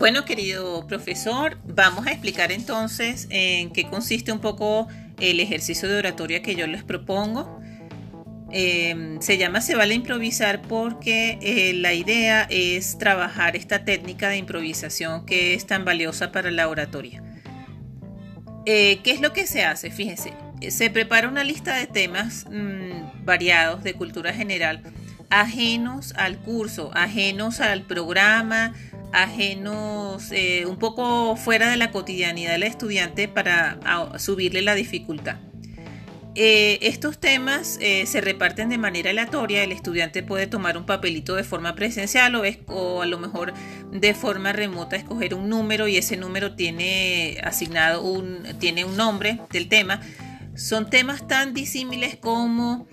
Bueno, 0.00 0.24
querido 0.24 0.86
profesor, 0.86 1.58
vamos 1.62 2.06
a 2.06 2.12
explicar 2.12 2.52
entonces 2.52 3.26
en 3.28 3.70
qué 3.70 3.86
consiste 3.86 4.32
un 4.32 4.38
poco 4.38 4.88
el 5.18 5.40
ejercicio 5.40 5.90
de 5.90 5.98
oratoria 5.98 6.40
que 6.40 6.54
yo 6.54 6.66
les 6.66 6.82
propongo. 6.82 7.60
Eh, 8.50 9.18
se 9.20 9.36
llama 9.36 9.60
Se 9.60 9.74
vale 9.74 9.92
improvisar 9.92 10.62
porque 10.62 11.38
eh, 11.42 11.74
la 11.74 11.92
idea 11.92 12.46
es 12.48 12.96
trabajar 12.96 13.56
esta 13.56 13.84
técnica 13.84 14.30
de 14.30 14.38
improvisación 14.38 15.26
que 15.26 15.52
es 15.52 15.66
tan 15.66 15.84
valiosa 15.84 16.32
para 16.32 16.50
la 16.50 16.66
oratoria. 16.68 17.22
Eh, 18.64 19.00
¿Qué 19.04 19.10
es 19.10 19.20
lo 19.20 19.34
que 19.34 19.46
se 19.46 19.66
hace? 19.66 19.90
Fíjense, 19.90 20.32
se 20.70 20.88
prepara 20.88 21.28
una 21.28 21.44
lista 21.44 21.76
de 21.76 21.86
temas 21.86 22.46
mmm, 22.50 23.26
variados 23.26 23.84
de 23.84 23.92
cultura 23.92 24.32
general, 24.32 24.82
ajenos 25.28 26.14
al 26.16 26.38
curso, 26.38 26.90
ajenos 26.94 27.60
al 27.60 27.82
programa, 27.82 28.72
ajenos 29.12 30.30
eh, 30.32 30.66
un 30.66 30.78
poco 30.78 31.36
fuera 31.36 31.70
de 31.70 31.76
la 31.76 31.90
cotidianidad 31.90 32.52
del 32.52 32.62
estudiante 32.64 33.28
para 33.28 33.78
subirle 34.18 34.62
la 34.62 34.74
dificultad. 34.74 35.36
Eh, 36.36 36.78
estos 36.82 37.18
temas 37.18 37.76
eh, 37.80 38.06
se 38.06 38.20
reparten 38.20 38.68
de 38.68 38.78
manera 38.78 39.10
aleatoria, 39.10 39.64
el 39.64 39.72
estudiante 39.72 40.22
puede 40.22 40.46
tomar 40.46 40.76
un 40.76 40.86
papelito 40.86 41.34
de 41.34 41.42
forma 41.42 41.74
presencial 41.74 42.36
o, 42.68 43.02
a 43.02 43.06
lo 43.06 43.18
mejor 43.18 43.52
de 43.90 44.14
forma 44.14 44.52
remota 44.52 44.94
escoger 44.94 45.34
un 45.34 45.48
número 45.48 45.88
y 45.88 45.96
ese 45.96 46.16
número 46.16 46.54
tiene 46.54 47.38
asignado 47.42 48.04
un, 48.04 48.44
tiene 48.60 48.84
un 48.84 48.96
nombre 48.96 49.40
del 49.50 49.68
tema. 49.68 50.00
Son 50.54 50.88
temas 50.88 51.26
tan 51.26 51.52
disímiles 51.52 52.16
como 52.16 52.86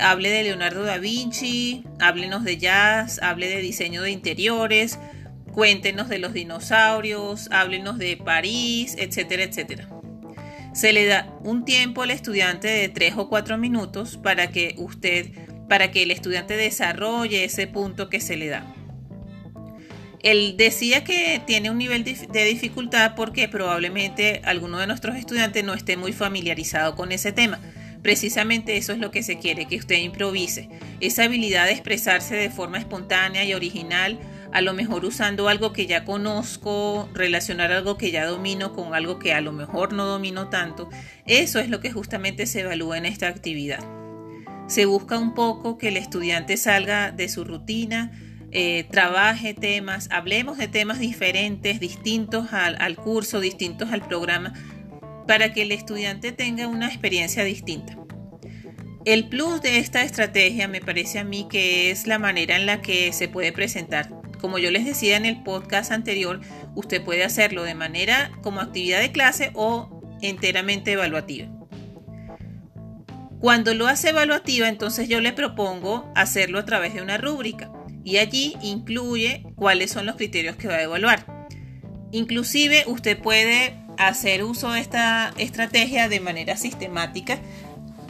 hable 0.00 0.30
de 0.30 0.42
Leonardo 0.42 0.82
da 0.82 0.98
Vinci, 0.98 1.84
háblenos 2.00 2.44
de 2.44 2.58
jazz, 2.58 3.18
hable 3.22 3.48
de 3.48 3.58
diseño 3.58 4.02
de 4.02 4.10
interiores, 4.10 4.98
cuéntenos 5.54 6.08
de 6.08 6.18
los 6.18 6.32
dinosaurios, 6.32 7.48
háblenos 7.52 7.98
de 7.98 8.16
París, 8.16 8.96
etcétera, 8.98 9.44
etcétera. 9.44 9.88
Se 10.74 10.92
le 10.92 11.06
da 11.06 11.32
un 11.44 11.64
tiempo 11.64 12.02
al 12.02 12.10
estudiante 12.10 12.66
de 12.66 12.88
3 12.88 13.14
o 13.16 13.28
4 13.28 13.56
minutos 13.56 14.16
para 14.16 14.48
que 14.48 14.74
usted, 14.78 15.30
para 15.68 15.92
que 15.92 16.02
el 16.02 16.10
estudiante 16.10 16.56
desarrolle 16.56 17.44
ese 17.44 17.68
punto 17.68 18.08
que 18.08 18.20
se 18.20 18.36
le 18.36 18.48
da. 18.48 18.74
Él 20.24 20.56
decía 20.56 21.04
que 21.04 21.40
tiene 21.46 21.70
un 21.70 21.78
nivel 21.78 22.02
de 22.02 22.44
dificultad 22.44 23.14
porque 23.14 23.46
probablemente 23.46 24.40
alguno 24.44 24.78
de 24.78 24.86
nuestros 24.86 25.16
estudiantes 25.16 25.62
no 25.62 25.74
esté 25.74 25.96
muy 25.96 26.12
familiarizado 26.12 26.96
con 26.96 27.12
ese 27.12 27.30
tema. 27.30 27.60
Precisamente 28.02 28.76
eso 28.76 28.92
es 28.92 28.98
lo 28.98 29.10
que 29.10 29.22
se 29.22 29.38
quiere, 29.38 29.66
que 29.66 29.76
usted 29.76 29.96
improvise. 29.96 30.68
Esa 31.00 31.24
habilidad 31.24 31.66
de 31.66 31.72
expresarse 31.72 32.34
de 32.34 32.50
forma 32.50 32.78
espontánea 32.78 33.44
y 33.44 33.54
original 33.54 34.18
a 34.54 34.60
lo 34.60 34.72
mejor 34.72 35.04
usando 35.04 35.48
algo 35.48 35.72
que 35.72 35.86
ya 35.86 36.04
conozco, 36.04 37.08
relacionar 37.12 37.72
algo 37.72 37.98
que 37.98 38.12
ya 38.12 38.24
domino 38.24 38.72
con 38.72 38.94
algo 38.94 39.18
que 39.18 39.34
a 39.34 39.40
lo 39.40 39.50
mejor 39.50 39.92
no 39.92 40.06
domino 40.06 40.48
tanto, 40.48 40.88
eso 41.26 41.58
es 41.58 41.68
lo 41.68 41.80
que 41.80 41.90
justamente 41.90 42.46
se 42.46 42.60
evalúa 42.60 42.96
en 42.96 43.04
esta 43.04 43.26
actividad. 43.26 43.84
Se 44.68 44.86
busca 44.86 45.18
un 45.18 45.34
poco 45.34 45.76
que 45.76 45.88
el 45.88 45.96
estudiante 45.96 46.56
salga 46.56 47.10
de 47.10 47.28
su 47.28 47.42
rutina, 47.42 48.12
eh, 48.52 48.86
trabaje 48.92 49.54
temas, 49.54 50.08
hablemos 50.12 50.56
de 50.56 50.68
temas 50.68 51.00
diferentes, 51.00 51.80
distintos 51.80 52.52
al, 52.52 52.76
al 52.80 52.94
curso, 52.94 53.40
distintos 53.40 53.90
al 53.90 54.06
programa, 54.06 54.52
para 55.26 55.52
que 55.52 55.62
el 55.62 55.72
estudiante 55.72 56.30
tenga 56.30 56.68
una 56.68 56.86
experiencia 56.86 57.42
distinta. 57.42 57.98
El 59.04 59.28
plus 59.28 59.60
de 59.62 59.78
esta 59.78 60.04
estrategia 60.04 60.68
me 60.68 60.80
parece 60.80 61.18
a 61.18 61.24
mí 61.24 61.48
que 61.50 61.90
es 61.90 62.06
la 62.06 62.20
manera 62.20 62.54
en 62.54 62.66
la 62.66 62.82
que 62.82 63.12
se 63.12 63.26
puede 63.26 63.50
presentar 63.50 64.22
como 64.44 64.58
yo 64.58 64.70
les 64.70 64.84
decía 64.84 65.16
en 65.16 65.24
el 65.24 65.42
podcast 65.42 65.90
anterior, 65.90 66.38
usted 66.74 67.02
puede 67.02 67.24
hacerlo 67.24 67.62
de 67.62 67.74
manera 67.74 68.30
como 68.42 68.60
actividad 68.60 69.00
de 69.00 69.10
clase 69.10 69.50
o 69.54 70.02
enteramente 70.20 70.92
evaluativa. 70.92 71.48
Cuando 73.40 73.72
lo 73.72 73.86
hace 73.86 74.10
evaluativa, 74.10 74.68
entonces 74.68 75.08
yo 75.08 75.22
le 75.22 75.32
propongo 75.32 76.12
hacerlo 76.14 76.58
a 76.58 76.66
través 76.66 76.92
de 76.92 77.00
una 77.00 77.16
rúbrica 77.16 77.72
y 78.04 78.18
allí 78.18 78.54
incluye 78.60 79.46
cuáles 79.56 79.90
son 79.90 80.04
los 80.04 80.16
criterios 80.16 80.56
que 80.56 80.68
va 80.68 80.74
a 80.74 80.82
evaluar. 80.82 81.48
Inclusive 82.12 82.84
usted 82.86 83.18
puede 83.18 83.78
hacer 83.96 84.44
uso 84.44 84.72
de 84.72 84.80
esta 84.80 85.32
estrategia 85.38 86.10
de 86.10 86.20
manera 86.20 86.58
sistemática 86.58 87.38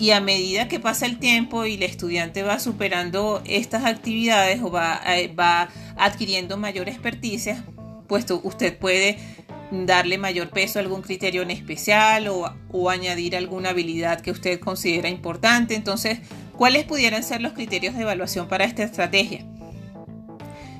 y 0.00 0.12
a 0.12 0.20
medida 0.20 0.66
que 0.66 0.80
pasa 0.80 1.04
el 1.04 1.18
tiempo 1.18 1.66
y 1.66 1.74
el 1.74 1.82
estudiante 1.82 2.42
va 2.42 2.58
superando 2.58 3.42
estas 3.44 3.84
actividades 3.84 4.62
o 4.62 4.70
va, 4.70 4.98
eh, 5.06 5.28
va 5.28 5.68
adquiriendo 5.96 6.56
mayor 6.56 6.88
experticia, 6.88 7.62
puesto 8.08 8.40
usted 8.42 8.78
puede 8.78 9.18
darle 9.70 10.16
mayor 10.16 10.48
peso 10.48 10.78
a 10.78 10.82
algún 10.82 11.02
criterio 11.02 11.42
en 11.42 11.50
especial 11.50 12.28
o, 12.28 12.50
o 12.72 12.88
añadir 12.88 13.36
alguna 13.36 13.70
habilidad 13.70 14.22
que 14.22 14.30
usted 14.30 14.58
considera 14.58 15.10
importante. 15.10 15.74
Entonces, 15.74 16.20
¿cuáles 16.56 16.84
pudieran 16.84 17.22
ser 17.22 17.42
los 17.42 17.52
criterios 17.52 17.94
de 17.94 18.00
evaluación 18.02 18.48
para 18.48 18.64
esta 18.64 18.82
estrategia? 18.82 19.44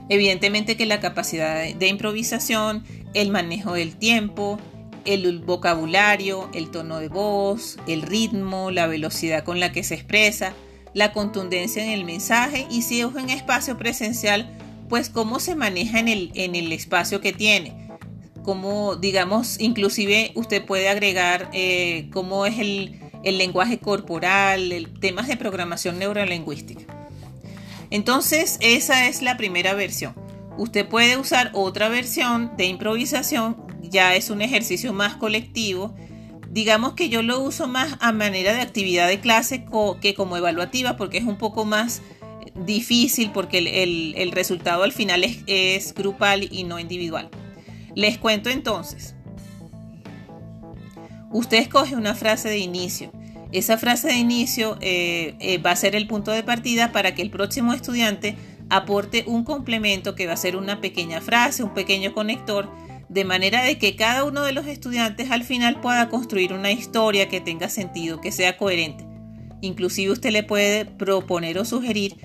Evidentemente 0.08 0.78
que 0.78 0.87
la 0.87 0.98
capacidad 0.98 1.72
de 1.72 1.88
improvisación, 1.88 2.84
el 3.12 3.31
manejo 3.31 3.75
del 3.75 3.97
tiempo, 3.97 4.58
el 5.05 5.41
vocabulario, 5.41 6.49
el 6.55 6.71
tono 6.71 6.99
de 6.99 7.09
voz, 7.09 7.78
el 7.87 8.03
ritmo, 8.03 8.71
la 8.71 8.87
velocidad 8.87 9.44
con 9.44 9.61
la 9.61 9.72
que 9.72 9.83
se 9.83 9.94
expresa, 9.94 10.55
la 10.94 11.12
contundencia 11.12 11.84
en 11.84 11.91
el 11.91 12.05
mensaje 12.05 12.66
y 12.71 12.83
si 12.83 13.00
es 13.00 13.15
en 13.16 13.31
espacio 13.31 13.77
presencial, 13.77 14.50
pues 14.88 15.09
cómo 15.09 15.41
se 15.41 15.55
maneja 15.55 16.00
en 16.00 16.09
el, 16.09 16.31
en 16.34 16.55
el 16.55 16.72
espacio 16.72 17.21
que 17.21 17.33
tiene. 17.33 17.88
Como 18.43 18.97
digamos, 18.97 19.61
inclusive 19.61 20.33
usted 20.34 20.65
puede 20.65 20.88
agregar 20.88 21.50
eh, 21.53 22.09
cómo 22.12 22.47
es 22.47 22.59
el, 22.59 23.00
el 23.22 23.38
lenguaje 23.38 23.78
corporal, 23.78 24.72
el, 24.72 24.93
temas 24.99 25.28
de 25.28 25.37
programación 25.37 25.99
neurolingüística. 25.99 26.82
Entonces, 27.91 28.59
esa 28.61 29.09
es 29.09 29.21
la 29.22 29.37
primera 29.37 29.75
versión. 29.75 30.15
Usted 30.56 30.87
puede 30.87 31.17
usar 31.17 31.50
otra 31.55 31.88
versión 31.88 32.56
de 32.56 32.67
improvisación 32.67 33.69
ya 33.90 34.14
es 34.14 34.30
un 34.30 34.42
ejercicio 34.42 34.92
más 34.92 35.16
colectivo. 35.16 35.94
Digamos 36.48 36.94
que 36.94 37.08
yo 37.08 37.22
lo 37.22 37.40
uso 37.40 37.68
más 37.68 37.96
a 38.00 38.12
manera 38.12 38.52
de 38.52 38.60
actividad 38.60 39.08
de 39.08 39.20
clase 39.20 39.66
que 40.00 40.14
como 40.14 40.36
evaluativa 40.36 40.96
porque 40.96 41.18
es 41.18 41.24
un 41.24 41.36
poco 41.36 41.64
más 41.64 42.02
difícil 42.54 43.30
porque 43.32 43.58
el, 43.58 44.32
resultado 44.32 44.82
al 44.82 44.92
final 44.92 45.24
es, 45.46 45.94
grupal 45.94 46.48
y 46.50 46.64
no 46.64 46.78
individual. 46.78 47.28
Les 47.94 48.18
cuento 48.18 48.50
entonces. 48.50 49.14
Usted 51.32 51.58
escoge 51.58 51.94
una 51.94 52.14
frase 52.14 52.48
de 52.48 52.58
inicio. 52.58 53.12
Esa 53.52 53.78
frase 53.78 54.08
de 54.08 54.16
inicio 54.16 54.78
eh, 54.80 55.34
eh, 55.40 55.58
va 55.58 55.72
a 55.72 55.76
ser 55.76 55.94
el 55.94 56.06
punto 56.06 56.30
de 56.30 56.42
partida 56.42 56.92
para 56.92 57.14
que 57.14 57.22
el 57.22 57.30
próximo 57.30 57.72
estudiante 57.72 58.36
aporte 58.68 59.24
un 59.26 59.44
complemento 59.44 60.14
que 60.14 60.26
va 60.26 60.34
a 60.34 60.36
ser 60.36 60.56
una 60.56 60.80
pequeña 60.80 61.20
frase, 61.20 61.64
un 61.64 61.74
pequeño 61.74 62.12
conector 62.12 62.68
de 63.10 63.25
manera 63.25 63.62
de 63.65 63.76
que 63.76 63.97
cada 63.97 64.25
uno 64.25 64.43
de 64.43 64.53
los 64.53 64.66
estudiantes 64.66 65.31
al 65.32 65.43
final 65.43 65.81
pueda 65.81 66.09
construir 66.09 66.53
una 66.53 66.71
historia 66.71 67.28
que 67.28 67.41
tenga 67.41 67.69
sentido, 67.69 68.21
que 68.21 68.31
sea 68.31 68.56
coherente. 68.56 69.04
Inclusive 69.60 70.12
usted 70.12 70.31
le 70.31 70.44
puede 70.44 70.87
proponer 70.87 71.59
o 71.59 71.65
sugerir 71.65 72.16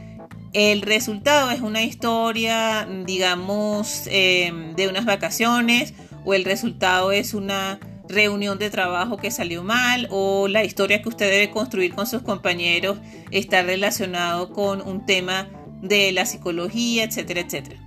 el 0.54 0.84
resultado 0.84 1.52
es 1.52 1.60
una 1.60 1.84
historia, 1.84 2.88
digamos, 3.06 4.04
em, 4.06 4.74
de 4.76 4.88
unas 4.88 5.04
vacaciones 5.04 5.94
o 6.24 6.34
el 6.34 6.46
resultado 6.46 7.12
es 7.12 7.34
una 7.34 7.78
reunión 8.08 8.58
de 8.58 8.70
trabajo 8.70 9.18
que 9.18 9.32
salió 9.32 9.64
mal 9.64 10.08
o 10.12 10.48
la 10.48 10.64
historia 10.64 11.02
que 11.02 11.10
usted 11.10 11.30
debe 11.30 11.50
construir 11.52 11.94
con 11.94 12.08
sus 12.08 12.22
compañeros 12.22 13.00
está 13.32 13.64
relacionado 13.64 14.54
con 14.54 14.82
un 14.82 15.06
tema 15.06 15.50
de 15.82 16.14
la 16.14 16.26
psicología, 16.26 17.04
etcétera, 17.04 17.42
etcétera 17.42 17.85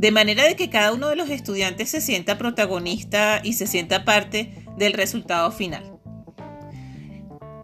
de 0.00 0.12
manera 0.12 0.44
de 0.44 0.56
que 0.56 0.70
cada 0.70 0.94
uno 0.94 1.10
de 1.10 1.16
los 1.16 1.28
estudiantes 1.28 1.90
se 1.90 2.00
sienta 2.00 2.38
protagonista 2.38 3.42
y 3.44 3.52
se 3.52 3.66
sienta 3.66 4.06
parte 4.06 4.64
del 4.78 4.94
resultado 4.94 5.52
final. 5.52 5.98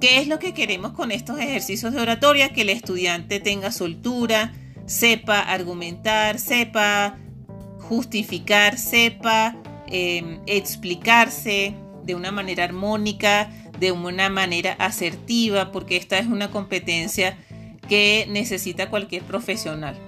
¿Qué 0.03 0.19
es 0.21 0.29
lo 0.29 0.39
que 0.39 0.53
queremos 0.53 0.93
con 0.93 1.13
estos 1.13 1.39
ejercicios 1.39 1.95
de 1.95 2.01
oratoria? 2.03 2.51
Que 2.51 2.61
el 2.61 2.69
estudiante 2.69 3.41
tenga 3.41 3.73
soltura, 3.73 4.53
sepa 4.85 5.41
argumentar, 5.41 6.39
sepa 6.39 7.17
justificar, 7.79 8.77
sepa 8.77 9.57
em, 9.87 10.41
explicarse 10.45 11.75
de 12.05 12.15
una 12.15 12.33
manera 12.33 12.65
armónica, 12.65 13.51
de 13.81 13.93
una 13.93 14.29
manera 14.29 14.75
asertiva, 14.75 15.73
porque 15.73 15.97
esta 15.97 16.19
es 16.19 16.27
una 16.27 16.51
competencia 16.51 17.39
que 17.89 18.27
necesita 18.29 18.91
cualquier 18.91 19.23
profesional 19.23 20.06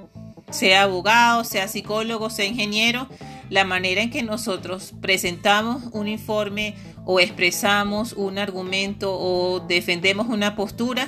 sea 0.50 0.82
abogado, 0.82 1.44
sea 1.44 1.68
psicólogo, 1.68 2.30
sea 2.30 2.46
ingeniero, 2.46 3.08
la 3.50 3.64
manera 3.64 4.02
en 4.02 4.10
que 4.10 4.22
nosotros 4.22 4.92
presentamos 5.00 5.84
un 5.92 6.08
informe 6.08 6.74
o 7.04 7.20
expresamos 7.20 8.12
un 8.12 8.38
argumento 8.38 9.16
o 9.18 9.60
defendemos 9.60 10.28
una 10.28 10.54
postura 10.56 11.06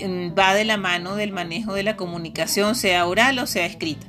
mm, 0.00 0.38
va 0.38 0.54
de 0.54 0.64
la 0.64 0.76
mano 0.76 1.16
del 1.16 1.32
manejo 1.32 1.74
de 1.74 1.82
la 1.82 1.96
comunicación, 1.96 2.74
sea 2.74 3.06
oral 3.06 3.38
o 3.38 3.46
sea 3.46 3.66
escrita. 3.66 4.06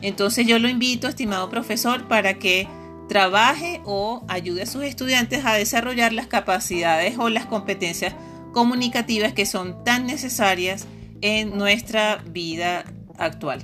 Entonces 0.00 0.46
yo 0.46 0.58
lo 0.58 0.68
invito, 0.68 1.06
estimado 1.06 1.48
profesor, 1.48 2.08
para 2.08 2.34
que 2.34 2.66
trabaje 3.08 3.80
o 3.84 4.24
ayude 4.26 4.62
a 4.62 4.66
sus 4.66 4.82
estudiantes 4.82 5.44
a 5.44 5.54
desarrollar 5.54 6.12
las 6.12 6.26
capacidades 6.26 7.18
o 7.18 7.28
las 7.28 7.46
competencias 7.46 8.14
comunicativas 8.52 9.32
que 9.32 9.46
son 9.46 9.84
tan 9.84 10.06
necesarias 10.06 10.86
en 11.20 11.56
nuestra 11.56 12.22
vida 12.26 12.84
actual. 13.18 13.62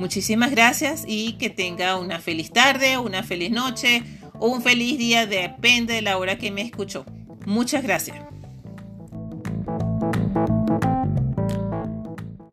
Muchísimas 0.00 0.50
gracias 0.50 1.04
y 1.06 1.34
que 1.34 1.50
tenga 1.50 1.98
una 1.98 2.20
feliz 2.20 2.50
tarde, 2.50 2.96
una 2.96 3.22
feliz 3.22 3.50
noche 3.50 4.02
o 4.38 4.46
un 4.46 4.62
feliz 4.62 4.96
día, 4.96 5.26
depende 5.26 5.92
de 5.92 6.00
la 6.00 6.16
hora 6.16 6.38
que 6.38 6.50
me 6.50 6.62
escuchó. 6.62 7.04
Muchas 7.44 7.82
gracias. 7.82 8.29